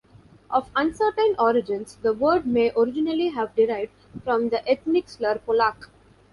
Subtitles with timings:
[0.49, 3.91] Of uncertain origins, the word may originally have derived
[4.23, 5.89] from the ethnic slur "polack".